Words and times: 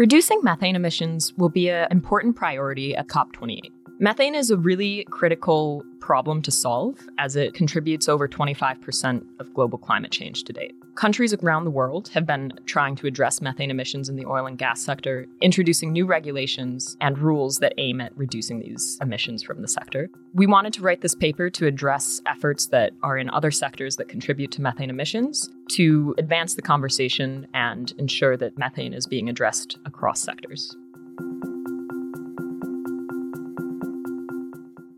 Reducing 0.00 0.40
methane 0.42 0.76
emissions 0.76 1.36
will 1.36 1.50
be 1.50 1.68
an 1.68 1.86
important 1.90 2.34
priority 2.34 2.96
at 2.96 3.08
COP28. 3.08 3.70
Methane 4.02 4.34
is 4.34 4.50
a 4.50 4.56
really 4.56 5.04
critical 5.10 5.84
problem 5.98 6.40
to 6.40 6.50
solve 6.50 6.96
as 7.18 7.36
it 7.36 7.52
contributes 7.52 8.08
over 8.08 8.26
25% 8.26 9.22
of 9.38 9.52
global 9.52 9.76
climate 9.76 10.10
change 10.10 10.44
to 10.44 10.54
date. 10.54 10.74
Countries 10.94 11.34
around 11.34 11.64
the 11.64 11.70
world 11.70 12.08
have 12.14 12.24
been 12.24 12.50
trying 12.64 12.96
to 12.96 13.06
address 13.06 13.42
methane 13.42 13.70
emissions 13.70 14.08
in 14.08 14.16
the 14.16 14.24
oil 14.24 14.46
and 14.46 14.56
gas 14.56 14.80
sector, 14.80 15.26
introducing 15.42 15.92
new 15.92 16.06
regulations 16.06 16.96
and 17.02 17.18
rules 17.18 17.58
that 17.58 17.74
aim 17.76 18.00
at 18.00 18.16
reducing 18.16 18.60
these 18.60 18.96
emissions 19.02 19.42
from 19.42 19.60
the 19.60 19.68
sector. 19.68 20.08
We 20.32 20.46
wanted 20.46 20.72
to 20.74 20.80
write 20.80 21.02
this 21.02 21.14
paper 21.14 21.50
to 21.50 21.66
address 21.66 22.22
efforts 22.24 22.68
that 22.68 22.92
are 23.02 23.18
in 23.18 23.28
other 23.28 23.50
sectors 23.50 23.96
that 23.96 24.08
contribute 24.08 24.50
to 24.52 24.62
methane 24.62 24.88
emissions, 24.88 25.50
to 25.72 26.14
advance 26.16 26.54
the 26.54 26.62
conversation 26.62 27.46
and 27.52 27.92
ensure 27.98 28.38
that 28.38 28.56
methane 28.56 28.94
is 28.94 29.06
being 29.06 29.28
addressed 29.28 29.76
across 29.84 30.22
sectors. 30.22 30.74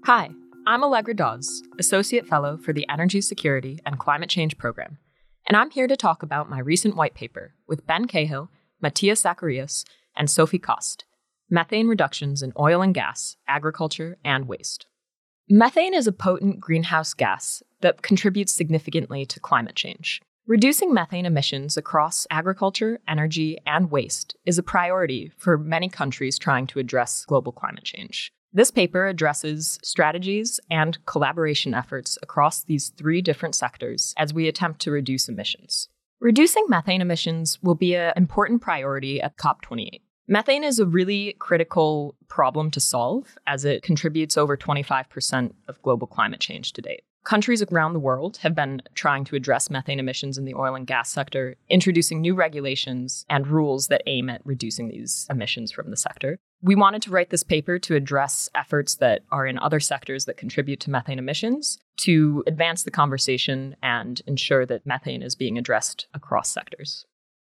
Hi, 0.06 0.30
I'm 0.66 0.82
Allegra 0.82 1.14
Dawes, 1.14 1.62
Associate 1.78 2.26
Fellow 2.26 2.56
for 2.56 2.72
the 2.72 2.84
Energy 2.88 3.20
Security 3.20 3.78
and 3.86 4.00
Climate 4.00 4.28
Change 4.28 4.58
Program, 4.58 4.98
and 5.46 5.56
I'm 5.56 5.70
here 5.70 5.86
to 5.86 5.96
talk 5.96 6.24
about 6.24 6.50
my 6.50 6.58
recent 6.58 6.96
white 6.96 7.14
paper 7.14 7.54
with 7.68 7.86
Ben 7.86 8.06
Cahill, 8.06 8.50
Mathias 8.80 9.22
Zacarias, 9.22 9.84
and 10.16 10.28
Sophie 10.28 10.58
Coste 10.58 11.04
Methane 11.48 11.86
Reductions 11.86 12.42
in 12.42 12.52
Oil 12.58 12.82
and 12.82 12.92
Gas, 12.92 13.36
Agriculture, 13.46 14.18
and 14.24 14.48
Waste. 14.48 14.86
Methane 15.48 15.94
is 15.94 16.08
a 16.08 16.12
potent 16.12 16.58
greenhouse 16.58 17.14
gas 17.14 17.62
that 17.80 18.02
contributes 18.02 18.52
significantly 18.52 19.24
to 19.26 19.38
climate 19.38 19.76
change. 19.76 20.20
Reducing 20.48 20.92
methane 20.92 21.26
emissions 21.26 21.76
across 21.76 22.26
agriculture, 22.28 22.98
energy, 23.06 23.56
and 23.64 23.88
waste 23.88 24.34
is 24.44 24.58
a 24.58 24.64
priority 24.64 25.30
for 25.36 25.56
many 25.56 25.88
countries 25.88 26.40
trying 26.40 26.66
to 26.66 26.80
address 26.80 27.24
global 27.24 27.52
climate 27.52 27.84
change. 27.84 28.32
This 28.54 28.70
paper 28.70 29.06
addresses 29.06 29.78
strategies 29.82 30.60
and 30.70 30.98
collaboration 31.06 31.72
efforts 31.72 32.18
across 32.22 32.62
these 32.62 32.90
three 32.90 33.22
different 33.22 33.54
sectors 33.54 34.12
as 34.18 34.34
we 34.34 34.46
attempt 34.46 34.80
to 34.82 34.90
reduce 34.90 35.26
emissions. 35.26 35.88
Reducing 36.20 36.66
methane 36.68 37.00
emissions 37.00 37.58
will 37.62 37.74
be 37.74 37.96
an 37.96 38.12
important 38.14 38.60
priority 38.60 39.22
at 39.22 39.38
COP28. 39.38 40.02
Methane 40.32 40.64
is 40.64 40.78
a 40.78 40.86
really 40.86 41.36
critical 41.40 42.14
problem 42.26 42.70
to 42.70 42.80
solve 42.80 43.36
as 43.46 43.66
it 43.66 43.82
contributes 43.82 44.38
over 44.38 44.56
25% 44.56 45.52
of 45.68 45.82
global 45.82 46.06
climate 46.06 46.40
change 46.40 46.72
to 46.72 46.80
date. 46.80 47.02
Countries 47.22 47.62
around 47.64 47.92
the 47.92 48.00
world 48.00 48.38
have 48.38 48.54
been 48.54 48.80
trying 48.94 49.24
to 49.26 49.36
address 49.36 49.68
methane 49.68 50.00
emissions 50.00 50.38
in 50.38 50.46
the 50.46 50.54
oil 50.54 50.74
and 50.74 50.86
gas 50.86 51.10
sector, 51.10 51.56
introducing 51.68 52.22
new 52.22 52.34
regulations 52.34 53.26
and 53.28 53.46
rules 53.46 53.88
that 53.88 54.04
aim 54.06 54.30
at 54.30 54.40
reducing 54.46 54.88
these 54.88 55.26
emissions 55.28 55.70
from 55.70 55.90
the 55.90 55.98
sector. 55.98 56.38
We 56.62 56.76
wanted 56.76 57.02
to 57.02 57.10
write 57.10 57.28
this 57.28 57.42
paper 57.42 57.78
to 57.80 57.94
address 57.94 58.48
efforts 58.54 58.94
that 58.94 59.24
are 59.30 59.46
in 59.46 59.58
other 59.58 59.80
sectors 59.80 60.24
that 60.24 60.38
contribute 60.38 60.80
to 60.80 60.90
methane 60.90 61.18
emissions, 61.18 61.78
to 62.04 62.42
advance 62.46 62.84
the 62.84 62.90
conversation 62.90 63.76
and 63.82 64.22
ensure 64.26 64.64
that 64.64 64.86
methane 64.86 65.22
is 65.22 65.34
being 65.34 65.58
addressed 65.58 66.06
across 66.14 66.50
sectors. 66.50 67.04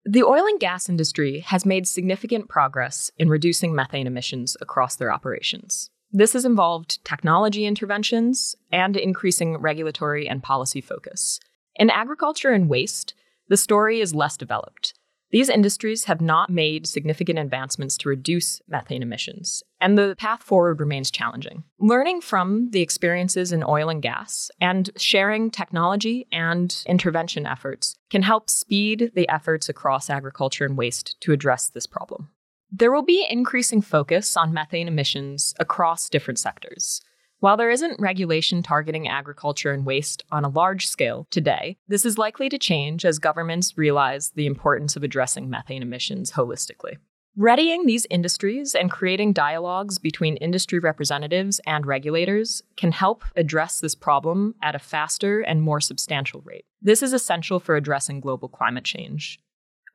The 0.09 0.23
oil 0.23 0.45
and 0.45 0.57
gas 0.57 0.87
industry 0.87 1.41
has 1.41 1.65
made 1.65 1.85
significant 1.85 2.47
progress 2.47 3.11
in 3.17 3.27
reducing 3.27 3.75
methane 3.75 4.07
emissions 4.07 4.55
across 4.61 4.95
their 4.95 5.11
operations. 5.11 5.89
This 6.13 6.31
has 6.31 6.45
involved 6.45 7.03
technology 7.03 7.65
interventions 7.65 8.55
and 8.71 8.95
increasing 8.95 9.57
regulatory 9.57 10.25
and 10.25 10.41
policy 10.41 10.79
focus. 10.79 11.41
In 11.75 11.89
agriculture 11.89 12.51
and 12.51 12.69
waste, 12.69 13.15
the 13.49 13.57
story 13.57 13.99
is 13.99 14.15
less 14.15 14.37
developed. 14.37 14.93
These 15.29 15.49
industries 15.49 16.05
have 16.05 16.21
not 16.21 16.49
made 16.49 16.87
significant 16.87 17.37
advancements 17.37 17.97
to 17.97 18.09
reduce 18.09 18.61
methane 18.69 19.03
emissions, 19.03 19.61
and 19.81 19.97
the 19.97 20.15
path 20.17 20.41
forward 20.41 20.79
remains 20.79 21.11
challenging. 21.11 21.63
Learning 21.79 22.21
from 22.21 22.69
the 22.71 22.81
experiences 22.81 23.51
in 23.51 23.63
oil 23.67 23.89
and 23.89 24.01
gas 24.01 24.49
and 24.61 24.89
sharing 24.95 25.51
technology 25.51 26.27
and 26.31 26.81
intervention 26.87 27.45
efforts 27.45 27.97
can 28.09 28.21
help 28.21 28.49
speed 28.49 29.11
the 29.15 29.27
efforts 29.27 29.67
across 29.67 30.09
agriculture 30.09 30.65
and 30.65 30.77
waste 30.77 31.19
to 31.21 31.33
address 31.33 31.67
this 31.67 31.87
problem. 31.87 32.29
There 32.71 32.91
will 32.91 33.03
be 33.03 33.25
increasing 33.29 33.81
focus 33.81 34.37
on 34.37 34.53
methane 34.53 34.87
emissions 34.87 35.53
across 35.59 36.09
different 36.09 36.39
sectors. 36.39 37.01
While 37.39 37.55
there 37.55 37.69
isn't 37.69 37.99
regulation 37.99 38.63
targeting 38.63 39.07
agriculture 39.07 39.71
and 39.71 39.85
waste 39.85 40.23
on 40.31 40.43
a 40.43 40.49
large 40.49 40.87
scale 40.87 41.27
today, 41.29 41.77
this 41.87 42.03
is 42.03 42.17
likely 42.17 42.49
to 42.49 42.57
change 42.57 43.05
as 43.05 43.19
governments 43.19 43.77
realize 43.77 44.31
the 44.31 44.47
importance 44.47 44.95
of 44.95 45.03
addressing 45.03 45.47
methane 45.47 45.83
emissions 45.83 46.31
holistically. 46.31 46.97
Readying 47.35 47.85
these 47.85 48.07
industries 48.09 48.73
and 48.73 48.89
creating 48.89 49.33
dialogues 49.33 49.99
between 49.99 50.37
industry 50.37 50.79
representatives 50.79 51.61
and 51.67 51.85
regulators 51.85 52.63
can 52.75 52.91
help 52.91 53.23
address 53.35 53.79
this 53.79 53.93
problem 53.93 54.55
at 54.63 54.73
a 54.73 54.79
faster 54.79 55.41
and 55.41 55.61
more 55.61 55.79
substantial 55.79 56.41
rate. 56.41 56.65
This 56.81 57.03
is 57.03 57.13
essential 57.13 57.59
for 57.59 57.75
addressing 57.75 58.19
global 58.19 58.49
climate 58.49 58.85
change. 58.85 59.39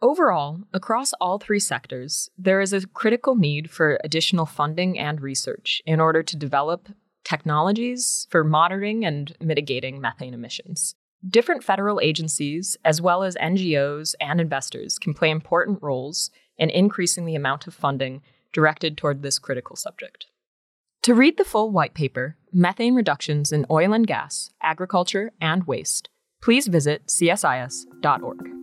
Overall, 0.00 0.60
across 0.72 1.12
all 1.14 1.38
three 1.38 1.58
sectors, 1.58 2.30
there 2.38 2.60
is 2.60 2.72
a 2.72 2.86
critical 2.86 3.34
need 3.34 3.68
for 3.68 3.98
additional 4.04 4.46
funding 4.46 4.96
and 4.96 5.20
research 5.20 5.82
in 5.84 5.98
order 5.98 6.22
to 6.22 6.36
develop 6.36 6.88
technologies 7.24 8.26
for 8.30 8.44
monitoring 8.44 9.04
and 9.04 9.34
mitigating 9.40 10.00
methane 10.00 10.34
emissions. 10.34 10.94
Different 11.26 11.62
federal 11.62 12.00
agencies, 12.00 12.76
as 12.84 13.00
well 13.00 13.22
as 13.22 13.36
NGOs 13.36 14.14
and 14.20 14.40
investors, 14.40 14.98
can 14.98 15.14
play 15.14 15.30
important 15.30 15.78
roles 15.82 16.30
in 16.58 16.68
increasing 16.70 17.24
the 17.24 17.36
amount 17.36 17.66
of 17.66 17.74
funding 17.74 18.22
directed 18.52 18.96
toward 18.96 19.22
this 19.22 19.38
critical 19.38 19.76
subject. 19.76 20.26
To 21.02 21.14
read 21.14 21.36
the 21.36 21.44
full 21.44 21.70
white 21.70 21.94
paper, 21.94 22.36
Methane 22.52 22.94
Reductions 22.94 23.52
in 23.52 23.66
Oil 23.70 23.92
and 23.92 24.06
Gas, 24.06 24.50
Agriculture, 24.62 25.32
and 25.40 25.66
Waste, 25.66 26.08
please 26.40 26.68
visit 26.68 27.06
csis.org. 27.06 28.61